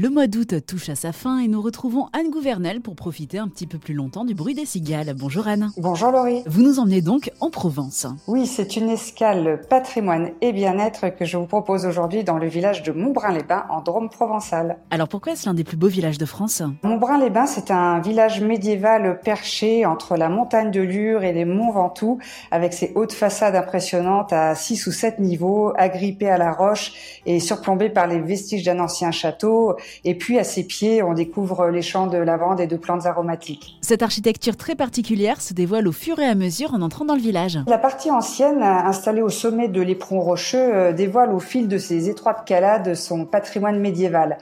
Le 0.00 0.10
mois 0.10 0.28
d'août 0.28 0.54
touche 0.64 0.90
à 0.90 0.94
sa 0.94 1.10
fin 1.10 1.40
et 1.40 1.48
nous 1.48 1.60
retrouvons 1.60 2.06
Anne 2.12 2.30
Gouvernel 2.30 2.80
pour 2.80 2.94
profiter 2.94 3.38
un 3.38 3.48
petit 3.48 3.66
peu 3.66 3.78
plus 3.78 3.94
longtemps 3.94 4.24
du 4.24 4.32
bruit 4.32 4.54
des 4.54 4.64
cigales. 4.64 5.12
Bonjour 5.18 5.48
Anne. 5.48 5.72
Bonjour 5.76 6.12
Laurie. 6.12 6.44
Vous 6.46 6.62
nous 6.62 6.78
emmenez 6.78 7.00
donc 7.00 7.32
en 7.40 7.50
Provence. 7.50 8.06
Oui, 8.28 8.46
c'est 8.46 8.76
une 8.76 8.90
escale 8.90 9.60
patrimoine 9.68 10.30
et 10.40 10.52
bien-être 10.52 11.08
que 11.08 11.24
je 11.24 11.36
vous 11.36 11.46
propose 11.46 11.84
aujourd'hui 11.84 12.22
dans 12.22 12.38
le 12.38 12.46
village 12.46 12.84
de 12.84 12.92
Montbrun-les-Bains 12.92 13.66
en 13.70 13.80
Drôme 13.80 14.08
provençal. 14.08 14.78
Alors 14.92 15.08
pourquoi 15.08 15.32
est-ce 15.32 15.48
l'un 15.48 15.54
des 15.54 15.64
plus 15.64 15.76
beaux 15.76 15.88
villages 15.88 16.18
de 16.18 16.26
France? 16.26 16.62
Montbrun-les-Bains, 16.84 17.46
c'est 17.46 17.72
un 17.72 17.98
village 17.98 18.40
médiéval 18.40 19.18
perché 19.24 19.84
entre 19.84 20.16
la 20.16 20.28
montagne 20.28 20.70
de 20.70 20.80
Lure 20.80 21.24
et 21.24 21.32
les 21.32 21.44
monts 21.44 21.72
Ventoux 21.72 22.20
avec 22.52 22.72
ses 22.72 22.92
hautes 22.94 23.14
façades 23.14 23.56
impressionnantes 23.56 24.32
à 24.32 24.54
6 24.54 24.86
ou 24.86 24.92
7 24.92 25.18
niveaux, 25.18 25.72
agrippées 25.76 26.30
à 26.30 26.38
la 26.38 26.52
roche 26.52 26.92
et 27.26 27.40
surplombées 27.40 27.90
par 27.90 28.06
les 28.06 28.20
vestiges 28.20 28.62
d'un 28.62 28.78
ancien 28.78 29.10
château 29.10 29.74
et 30.04 30.14
puis 30.16 30.38
à 30.38 30.44
ses 30.44 30.64
pieds, 30.64 31.02
on 31.02 31.14
découvre 31.14 31.68
les 31.68 31.82
champs 31.82 32.06
de 32.06 32.18
lavande 32.18 32.60
et 32.60 32.66
de 32.66 32.76
plantes 32.76 33.06
aromatiques. 33.06 33.76
Cette 33.80 34.02
architecture 34.02 34.56
très 34.56 34.74
particulière 34.74 35.40
se 35.40 35.54
dévoile 35.54 35.88
au 35.88 35.92
fur 35.92 36.18
et 36.18 36.26
à 36.26 36.34
mesure 36.34 36.74
en 36.74 36.82
entrant 36.82 37.04
dans 37.04 37.14
le 37.14 37.20
village. 37.20 37.58
La 37.66 37.78
partie 37.78 38.10
ancienne, 38.10 38.62
installée 38.62 39.22
au 39.22 39.28
sommet 39.28 39.68
de 39.68 39.80
l'éperon 39.80 40.20
rocheux, 40.20 40.58
euh, 40.58 40.92
dévoile 40.92 41.32
au 41.32 41.40
fil 41.40 41.68
de 41.68 41.78
ses 41.78 42.08
étroites 42.08 42.44
calades 42.44 42.94
son 42.94 43.24
patrimoine 43.24 43.78
médiéval. 43.80 44.38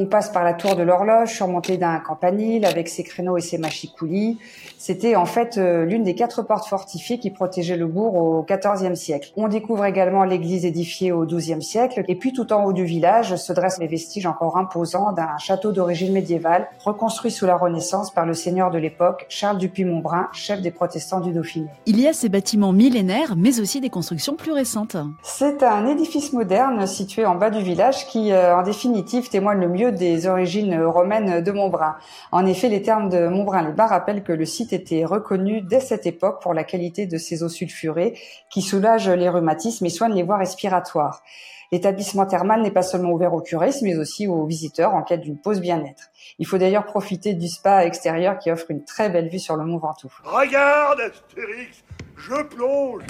On 0.00 0.06
passe 0.06 0.30
par 0.30 0.44
la 0.44 0.54
tour 0.54 0.76
de 0.76 0.84
l'horloge, 0.84 1.34
surmontée 1.34 1.76
d'un 1.76 1.98
campanile 1.98 2.64
avec 2.64 2.88
ses 2.88 3.02
créneaux 3.02 3.36
et 3.36 3.40
ses 3.40 3.58
machicoulis. 3.58 4.38
C'était 4.78 5.16
en 5.16 5.26
fait 5.26 5.58
euh, 5.58 5.84
l'une 5.84 6.04
des 6.04 6.14
quatre 6.14 6.42
portes 6.42 6.68
fortifiées 6.68 7.18
qui 7.18 7.30
protégeaient 7.30 7.76
le 7.76 7.88
bourg 7.88 8.14
au 8.14 8.46
XIVe 8.48 8.94
siècle. 8.94 9.32
On 9.36 9.48
découvre 9.48 9.84
également 9.84 10.22
l'église 10.22 10.64
édifiée 10.64 11.10
au 11.10 11.26
XIIe 11.26 11.60
siècle. 11.60 12.04
Et 12.06 12.14
puis 12.14 12.32
tout 12.32 12.52
en 12.52 12.62
haut 12.62 12.72
du 12.72 12.84
village 12.84 13.34
se 13.34 13.52
dressent 13.52 13.80
les 13.80 13.88
vestiges 13.88 14.26
encore 14.26 14.56
imposants 14.56 15.10
d'un 15.10 15.36
château 15.38 15.72
d'origine 15.72 16.12
médiévale, 16.12 16.68
reconstruit 16.78 17.32
sous 17.32 17.46
la 17.46 17.56
Renaissance 17.56 18.12
par 18.12 18.24
le 18.24 18.34
seigneur 18.34 18.70
de 18.70 18.78
l'époque, 18.78 19.26
Charles 19.28 19.58
Dupuy-Montbrun, 19.58 20.28
chef 20.32 20.62
des 20.62 20.70
protestants 20.70 21.18
du 21.18 21.32
Dauphiné. 21.32 21.66
Il 21.86 22.00
y 22.00 22.06
a 22.06 22.12
ces 22.12 22.28
bâtiments 22.28 22.72
millénaires, 22.72 23.34
mais 23.36 23.58
aussi 23.58 23.80
des 23.80 23.90
constructions 23.90 24.36
plus 24.36 24.52
récentes. 24.52 24.96
C'est 25.24 25.64
un 25.64 25.88
édifice 25.88 26.32
moderne 26.32 26.86
situé 26.86 27.26
en 27.26 27.34
bas 27.34 27.50
du 27.50 27.64
village 27.64 28.06
qui, 28.06 28.30
euh, 28.30 28.56
en 28.56 28.62
définitive, 28.62 29.28
témoigne 29.28 29.58
le 29.58 29.68
mieux 29.68 29.87
des 29.90 30.26
origines 30.26 30.80
romaines 30.82 31.42
de 31.42 31.52
Montbrun. 31.52 31.96
En 32.32 32.46
effet, 32.46 32.68
les 32.68 32.82
termes 32.82 33.08
de 33.08 33.28
Montbrun-les-Bains 33.28 33.86
rappellent 33.86 34.22
que 34.22 34.32
le 34.32 34.44
site 34.44 34.72
était 34.72 35.04
reconnu 35.04 35.62
dès 35.62 35.80
cette 35.80 36.06
époque 36.06 36.40
pour 36.42 36.54
la 36.54 36.64
qualité 36.64 37.06
de 37.06 37.18
ses 37.18 37.42
eaux 37.42 37.48
sulfurées 37.48 38.18
qui 38.50 38.62
soulagent 38.62 39.10
les 39.10 39.28
rhumatismes 39.28 39.86
et 39.86 39.90
soignent 39.90 40.14
les 40.14 40.22
voies 40.22 40.38
respiratoires. 40.38 41.22
L'établissement 41.70 42.24
thermal 42.24 42.62
n'est 42.62 42.70
pas 42.70 42.82
seulement 42.82 43.10
ouvert 43.10 43.34
aux 43.34 43.42
curistes, 43.42 43.82
mais 43.82 43.96
aussi 43.96 44.26
aux 44.26 44.46
visiteurs 44.46 44.94
en 44.94 45.02
quête 45.02 45.20
d'une 45.20 45.38
pause 45.38 45.60
bien-être. 45.60 46.04
Il 46.38 46.46
faut 46.46 46.56
d'ailleurs 46.56 46.86
profiter 46.86 47.34
du 47.34 47.46
spa 47.46 47.84
extérieur 47.84 48.38
qui 48.38 48.50
offre 48.50 48.70
une 48.70 48.84
très 48.84 49.10
belle 49.10 49.28
vue 49.28 49.38
sur 49.38 49.56
le 49.56 49.64
Mont 49.64 49.78
Ventoux. 49.78 50.12
Regarde, 50.24 51.00
Astérix, 51.00 51.84
je 52.16 52.42
plonge 52.44 53.02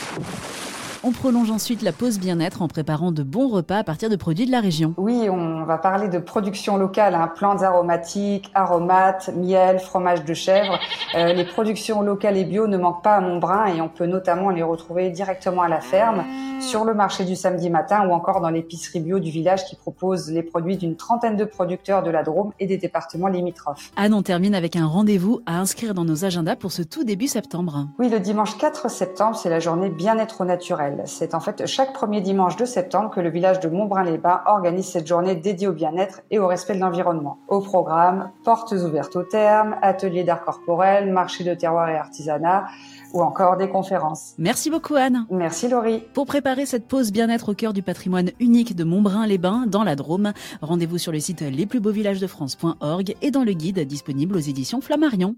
on 1.05 1.13
prolonge 1.13 1.51
ensuite 1.51 1.83
la 1.83 1.93
pause 1.93 2.19
bien-être 2.19 2.63
en 2.63 2.69
préparant 2.69 3.13
de 3.13 3.23
bons 3.23 3.49
repas 3.49 3.79
à 3.79 3.85
partir 3.85 4.11
de 4.11 4.17
produits 4.17 4.47
de 4.47 4.51
la 4.51 4.61
région. 4.61 4.95
Oui, 4.97 5.29
on 5.31 5.65
va 5.65 5.79
parler 5.79 6.09
de 6.09 6.19
production 6.19 6.77
locale, 6.77 7.15
hein, 7.15 7.31
plantes 7.35 7.63
aromatiques, 7.63 8.51
aromates, 8.55 9.31
miel, 9.37 9.79
fromage 9.79 10.25
de 10.25 10.35
chèvre. 10.35 10.79
Euh, 11.15 11.33
les 11.33 11.45
productions 11.45 12.03
locales 12.03 12.37
et 12.37 12.45
bio 12.45 12.67
ne 12.67 12.77
manquent 12.77 13.03
pas 13.03 13.17
à 13.17 13.21
Montbrun 13.21 13.67
et 13.67 13.81
on 13.81 13.89
peut 13.89 14.07
notamment 14.07 14.51
les 14.51 14.63
retrouver 14.63 15.11
directement 15.11 15.63
à 15.63 15.69
la 15.69 15.81
ferme, 15.81 16.25
sur 16.61 16.85
le 16.85 16.95
marché 16.95 17.25
du 17.25 17.37
samedi 17.37 17.71
matin 17.71 18.07
ou 18.09 18.13
encore 18.13 18.41
dans 18.41 18.51
l'épicerie 18.51 19.01
bio 19.01 19.19
du 19.19 19.31
village 19.31 19.65
qui 19.65 19.77
propose 19.77 20.31
les 20.31 20.43
produits 20.43 20.77
d'une 20.77 20.97
trentaine 20.97 21.37
de 21.37 21.45
producteurs 21.45 22.03
de 22.03 22.11
la 22.11 22.23
Drôme 22.23 22.53
et 22.61 22.67
des 22.67 22.77
départements 22.77 23.29
limitrophes. 23.29 23.91
Anne, 23.97 24.15
on 24.15 24.23
termine 24.23 24.55
avec 24.55 24.77
un 24.77 24.87
rendez-vous 24.87 25.41
à 25.47 25.59
inscrire 25.59 25.95
dans 25.95 26.05
nos 26.05 26.25
agendas 26.25 26.57
pour 26.57 26.73
ce 26.73 26.83
tout 26.83 27.05
début 27.05 27.29
septembre. 27.29 27.89
Oui, 27.99 28.09
le 28.09 28.21
dimanche 28.21 28.57
4 28.59 28.91
septembre, 28.91 29.37
c'est 29.37 29.51
la 29.51 29.61
journée 29.61 29.91
bien-être 29.91 30.41
au 30.41 30.45
naturel. 30.45 31.03
C'est 31.07 31.35
en 31.35 31.41
fait 31.41 31.67
chaque 31.67 31.93
premier 31.93 32.21
dimanche 32.21 32.57
de 32.57 32.65
septembre 32.65 33.11
que 33.11 33.21
le 33.21 33.31
village 33.31 33.61
de 33.61 33.69
Montbrun-les-Bains 33.69 34.43
organise 34.47 34.87
cette 34.87 35.07
journée 35.07 35.35
dédiée 35.35 35.69
au 35.69 35.73
bien-être 35.73 36.21
et 36.31 36.39
au 36.39 36.47
respect 36.47 36.75
de 36.75 36.81
l'environnement. 36.81 37.39
Au 37.49 37.61
programme, 37.61 38.31
portes 38.45 38.73
ouvertes 38.73 39.17
au 39.17 39.23
terme, 39.23 39.77
ateliers 39.83 40.25
d'art 40.25 40.43
corporel, 40.43 41.13
marché 41.13 41.45
de 41.45 41.55
terroir 41.55 41.89
et 41.89 41.97
artisanat, 41.97 42.67
ou 43.13 43.23
encore 43.23 43.57
des 43.57 43.69
conférences. 43.69 44.35
Merci 44.39 44.71
beaucoup 44.71 44.95
Anne. 44.95 45.27
Merci 45.31 45.69
Laurie. 45.69 46.05
Pour 46.15 46.27
préparer 46.49 46.65
cette 46.65 46.89
pause 46.89 47.13
bien-être 47.13 47.51
au 47.51 47.55
cœur 47.55 47.75
du 47.75 47.83
patrimoine 47.83 48.31
unique 48.41 48.75
de 48.75 48.83
Montbrun-les-Bains 48.83 49.67
dans 49.67 49.85
la 49.85 49.97
Drôme, 49.97 50.33
rendez-vous 50.63 50.97
sur 50.97 51.13
le 51.13 51.21
site 51.21 51.43
lesplusbeauxvillagesdefrance.org 51.43 53.17
et 53.21 53.31
dans 53.31 53.45
le 53.45 53.53
guide 53.53 53.81
disponible 53.81 54.35
aux 54.35 54.41
éditions 54.41 54.81
Flammarion. 54.81 55.37